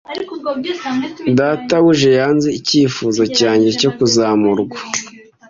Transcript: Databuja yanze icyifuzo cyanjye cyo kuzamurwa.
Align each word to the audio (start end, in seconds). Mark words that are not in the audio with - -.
Databuja 1.39 2.09
yanze 2.19 2.49
icyifuzo 2.59 3.21
cyanjye 3.37 3.69
cyo 3.79 3.89
kuzamurwa. 3.97 4.77